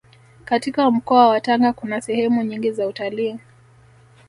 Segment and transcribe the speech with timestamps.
[0.45, 3.39] katika mkoa wa Tanga kuna sehemu nyingi za utalii